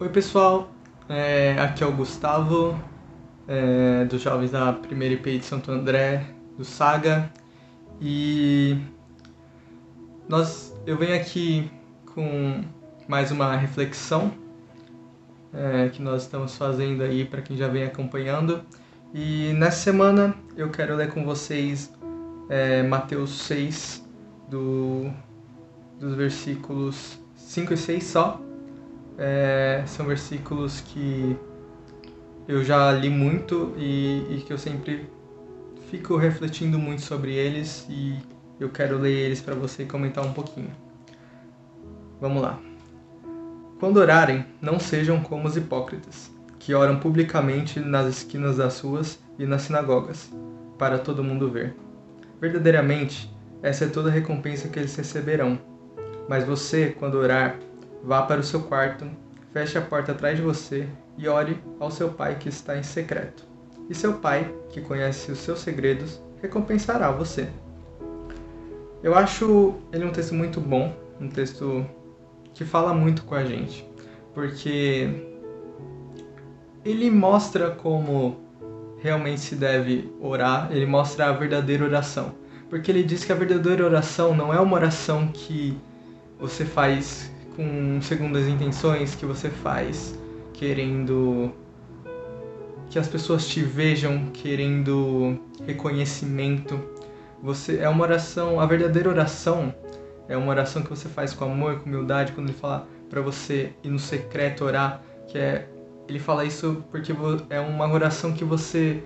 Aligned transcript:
Oi 0.00 0.08
pessoal, 0.10 0.70
é, 1.08 1.58
aqui 1.58 1.82
é 1.82 1.86
o 1.86 1.90
Gustavo, 1.90 2.80
é, 3.48 4.04
dos 4.04 4.22
Jovens 4.22 4.52
da 4.52 4.72
Primeira 4.72 5.14
IP 5.14 5.38
de 5.38 5.44
Santo 5.44 5.72
André, 5.72 6.24
do 6.56 6.64
Saga, 6.64 7.28
e 8.00 8.78
nós, 10.28 10.72
eu 10.86 10.96
venho 10.96 11.16
aqui 11.16 11.68
com 12.14 12.62
mais 13.08 13.32
uma 13.32 13.56
reflexão 13.56 14.32
é, 15.52 15.88
que 15.88 16.00
nós 16.00 16.22
estamos 16.22 16.56
fazendo 16.56 17.02
aí 17.02 17.24
para 17.24 17.42
quem 17.42 17.56
já 17.56 17.66
vem 17.66 17.82
acompanhando. 17.82 18.62
E 19.12 19.52
nessa 19.54 19.78
semana 19.78 20.32
eu 20.56 20.70
quero 20.70 20.94
ler 20.94 21.10
com 21.10 21.24
vocês 21.24 21.92
é, 22.48 22.84
Mateus 22.84 23.36
6, 23.40 24.08
do, 24.48 25.10
dos 25.98 26.14
versículos 26.14 27.18
5 27.34 27.74
e 27.74 27.76
6 27.76 28.04
só 28.04 28.47
é, 29.18 29.82
são 29.86 30.06
versículos 30.06 30.80
que 30.80 31.36
eu 32.46 32.62
já 32.64 32.92
li 32.92 33.10
muito 33.10 33.74
e, 33.76 34.24
e, 34.30 34.42
que 34.46 34.52
eu 34.52 34.58
sempre 34.58 35.10
fico 35.90 36.16
refletindo 36.16 36.78
muito 36.78 37.02
sobre 37.02 37.34
eles 37.34 37.84
e 37.90 38.16
eu 38.60 38.70
quero 38.70 38.96
ler 38.98 39.12
eles 39.12 39.40
para 39.40 39.54
você 39.54 39.82
e 39.82 39.86
comentar 39.86 40.24
um 40.24 40.32
pouquinho. 40.32 40.70
Vamos 42.20 42.42
lá. 42.42 42.58
Quando 43.78 43.98
orarem, 43.98 44.44
não 44.60 44.78
sejam 44.78 45.20
como 45.20 45.46
os 45.46 45.56
hipócritas, 45.56 46.30
que 46.58 46.74
oram 46.74 46.98
publicamente 46.98 47.78
nas 47.78 48.06
esquinas 48.06 48.56
das 48.56 48.80
ruas 48.80 49.20
e 49.38 49.46
nas 49.46 49.62
sinagogas, 49.62 50.32
para 50.76 50.98
todo 50.98 51.22
mundo 51.22 51.50
ver. 51.50 51.74
Verdadeiramente, 52.40 53.32
essa 53.62 53.84
é 53.84 53.88
toda 53.88 54.08
a 54.08 54.12
recompensa 54.12 54.68
que 54.68 54.78
eles 54.78 54.94
receberão. 54.96 55.58
Mas 56.28 56.44
você, 56.44 56.88
quando 56.98 57.16
orar, 57.18 57.58
Vá 58.02 58.22
para 58.22 58.40
o 58.40 58.44
seu 58.44 58.62
quarto, 58.62 59.06
feche 59.52 59.76
a 59.76 59.82
porta 59.82 60.12
atrás 60.12 60.36
de 60.36 60.42
você 60.42 60.88
e 61.16 61.28
ore 61.28 61.60
ao 61.80 61.90
seu 61.90 62.10
pai 62.10 62.36
que 62.36 62.48
está 62.48 62.76
em 62.76 62.82
secreto. 62.82 63.44
E 63.88 63.94
seu 63.94 64.14
pai, 64.14 64.54
que 64.70 64.80
conhece 64.80 65.32
os 65.32 65.38
seus 65.38 65.60
segredos, 65.60 66.20
recompensará 66.40 67.10
você. 67.10 67.48
Eu 69.02 69.14
acho 69.16 69.74
ele 69.92 70.04
um 70.04 70.12
texto 70.12 70.34
muito 70.34 70.60
bom, 70.60 70.94
um 71.20 71.28
texto 71.28 71.86
que 72.54 72.64
fala 72.64 72.92
muito 72.92 73.22
com 73.22 73.34
a 73.34 73.44
gente, 73.44 73.88
porque 74.34 75.08
ele 76.84 77.10
mostra 77.10 77.70
como 77.70 78.36
realmente 79.00 79.40
se 79.40 79.54
deve 79.54 80.12
orar, 80.20 80.68
ele 80.70 80.86
mostra 80.86 81.26
a 81.26 81.32
verdadeira 81.32 81.84
oração. 81.84 82.32
Porque 82.68 82.90
ele 82.90 83.02
diz 83.02 83.24
que 83.24 83.32
a 83.32 83.34
verdadeira 83.34 83.84
oração 83.84 84.34
não 84.34 84.52
é 84.52 84.60
uma 84.60 84.74
oração 84.76 85.28
que 85.28 85.78
você 86.38 86.64
faz 86.64 87.30
com 87.58 88.00
segundas 88.00 88.46
intenções 88.46 89.16
que 89.16 89.26
você 89.26 89.50
faz, 89.50 90.16
querendo 90.52 91.52
que 92.88 93.00
as 93.00 93.08
pessoas 93.08 93.48
te 93.48 93.60
vejam, 93.60 94.26
querendo 94.32 95.36
reconhecimento. 95.66 96.80
Você 97.42 97.78
é 97.78 97.88
uma 97.88 98.04
oração, 98.04 98.60
a 98.60 98.66
verdadeira 98.66 99.08
oração 99.08 99.74
é 100.28 100.36
uma 100.36 100.50
oração 100.50 100.82
que 100.82 100.88
você 100.88 101.08
faz 101.08 101.34
com 101.34 101.46
amor, 101.46 101.80
com 101.80 101.90
humildade, 101.90 102.30
quando 102.30 102.48
ele 102.48 102.56
fala 102.56 102.86
para 103.10 103.20
você 103.20 103.72
ir 103.82 103.88
no 103.88 103.98
secreto 103.98 104.64
orar, 104.64 105.02
que 105.26 105.36
é 105.36 105.68
ele 106.08 106.20
fala 106.20 106.44
isso 106.44 106.84
porque 106.92 107.12
é 107.50 107.60
uma 107.60 107.92
oração 107.92 108.32
que 108.32 108.44
você 108.44 109.02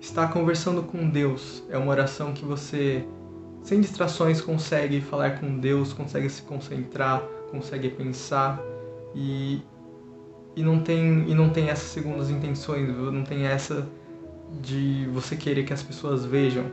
está 0.00 0.26
conversando 0.26 0.82
com 0.82 1.10
Deus, 1.10 1.62
é 1.68 1.76
uma 1.76 1.90
oração 1.90 2.32
que 2.32 2.44
você 2.44 3.04
sem 3.62 3.80
distrações 3.80 4.40
consegue 4.40 5.00
falar 5.02 5.38
com 5.38 5.58
Deus, 5.58 5.92
consegue 5.92 6.28
se 6.30 6.42
concentrar, 6.42 7.22
consegue 7.52 7.90
pensar 7.90 8.60
e, 9.14 9.62
e 10.56 10.62
não 10.62 10.80
tem 10.80 11.30
e 11.30 11.34
não 11.34 11.50
tem 11.50 11.68
essas 11.68 11.90
segundas 11.90 12.30
intenções, 12.30 12.88
não 12.88 13.22
tem 13.22 13.46
essa 13.46 13.86
de 14.60 15.06
você 15.12 15.36
querer 15.36 15.64
que 15.64 15.72
as 15.72 15.82
pessoas 15.82 16.24
vejam, 16.24 16.64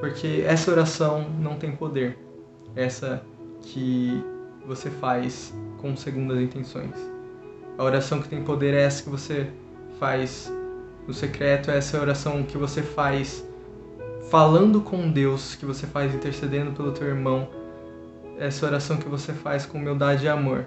porque 0.00 0.42
essa 0.46 0.70
oração 0.70 1.28
não 1.38 1.56
tem 1.56 1.72
poder. 1.72 2.18
Essa 2.74 3.22
que 3.60 4.22
você 4.66 4.88
faz 4.88 5.52
com 5.78 5.96
segundas 5.96 6.40
intenções. 6.40 6.94
A 7.76 7.84
oração 7.84 8.20
que 8.20 8.28
tem 8.28 8.42
poder 8.42 8.74
é 8.74 8.82
essa 8.82 9.02
que 9.02 9.10
você 9.10 9.50
faz 9.98 10.52
no 11.06 11.12
secreto, 11.12 11.70
é 11.70 11.76
essa 11.76 12.00
oração 12.00 12.42
que 12.42 12.56
você 12.56 12.82
faz 12.82 13.44
falando 14.30 14.80
com 14.80 15.10
Deus, 15.10 15.56
que 15.56 15.66
você 15.66 15.86
faz 15.86 16.14
intercedendo 16.14 16.70
pelo 16.72 16.92
teu 16.92 17.08
irmão, 17.08 17.48
essa 18.40 18.64
oração 18.64 18.96
que 18.96 19.08
você 19.08 19.34
faz 19.34 19.66
com 19.66 19.76
humildade 19.76 20.24
e 20.24 20.28
amor. 20.28 20.66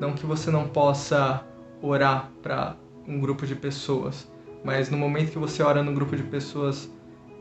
Não 0.00 0.14
que 0.14 0.24
você 0.24 0.50
não 0.50 0.66
possa 0.66 1.44
orar 1.82 2.30
para 2.42 2.74
um 3.06 3.20
grupo 3.20 3.46
de 3.46 3.54
pessoas, 3.54 4.26
mas 4.64 4.88
no 4.88 4.96
momento 4.96 5.30
que 5.30 5.38
você 5.38 5.62
ora 5.62 5.82
no 5.82 5.92
grupo 5.92 6.16
de 6.16 6.22
pessoas 6.22 6.90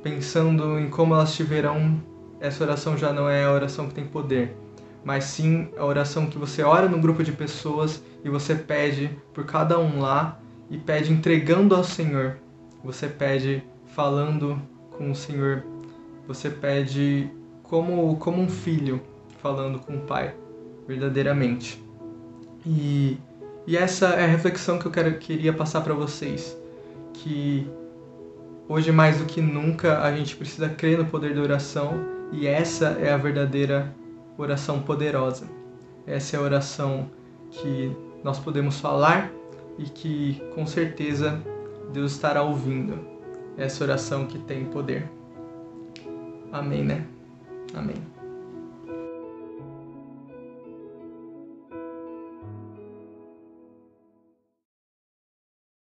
pensando 0.03 0.77
em 0.77 0.89
como 0.89 1.13
elas 1.13 1.33
te 1.33 1.41
verão, 1.41 2.03
essa 2.41 2.63
oração 2.63 2.97
já 2.97 3.13
não 3.13 3.29
é 3.29 3.45
a 3.45 3.51
oração 3.51 3.87
que 3.87 3.93
tem 3.93 4.05
poder, 4.05 4.57
mas 5.05 5.23
sim 5.23 5.69
a 5.77 5.85
oração 5.85 6.25
que 6.25 6.37
você 6.37 6.61
ora 6.61 6.89
no 6.89 6.99
grupo 6.99 7.23
de 7.23 7.31
pessoas 7.31 8.03
e 8.25 8.29
você 8.29 8.55
pede 8.55 9.09
por 9.33 9.45
cada 9.45 9.79
um 9.79 10.01
lá 10.01 10.37
e 10.69 10.77
pede 10.77 11.13
entregando 11.13 11.75
ao 11.75 11.83
Senhor. 11.83 12.37
Você 12.83 13.07
pede 13.07 13.63
falando 13.95 14.61
com 14.97 15.11
o 15.11 15.15
Senhor. 15.15 15.63
Você 16.27 16.49
pede 16.49 17.29
como, 17.71 18.17
como 18.17 18.41
um 18.41 18.49
filho 18.49 19.01
falando 19.41 19.79
com 19.79 19.95
o 19.95 20.01
pai, 20.01 20.35
verdadeiramente. 20.85 21.81
E, 22.65 23.17
e 23.65 23.77
essa 23.77 24.07
é 24.07 24.25
a 24.25 24.27
reflexão 24.27 24.77
que 24.77 24.85
eu 24.85 24.91
quero, 24.91 25.17
queria 25.17 25.53
passar 25.53 25.79
para 25.79 25.93
vocês, 25.93 26.55
que 27.13 27.65
hoje 28.67 28.91
mais 28.91 29.19
do 29.19 29.25
que 29.25 29.39
nunca 29.39 30.01
a 30.01 30.13
gente 30.13 30.35
precisa 30.35 30.67
crer 30.67 30.97
no 30.97 31.05
poder 31.05 31.33
da 31.33 31.41
oração 31.41 31.93
e 32.33 32.45
essa 32.45 32.97
é 32.99 33.09
a 33.09 33.17
verdadeira 33.17 33.95
oração 34.37 34.81
poderosa. 34.81 35.47
Essa 36.05 36.35
é 36.35 36.39
a 36.39 36.43
oração 36.43 37.09
que 37.51 37.95
nós 38.21 38.37
podemos 38.37 38.81
falar 38.81 39.31
e 39.79 39.83
que 39.83 40.43
com 40.53 40.67
certeza 40.67 41.41
Deus 41.93 42.11
estará 42.11 42.43
ouvindo. 42.43 42.99
Essa 43.57 43.81
oração 43.85 44.25
que 44.25 44.39
tem 44.39 44.65
poder. 44.65 45.09
Amém, 46.51 46.83
né? 46.83 47.05
Amém. 47.73 48.10